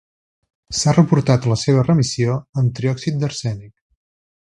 [0.77, 3.73] S'ha reportat la seva remissió amb triòxid d'arsènic.